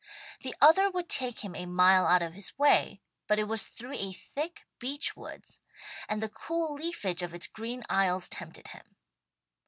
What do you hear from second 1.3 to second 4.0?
him a mile out of his way, but it was through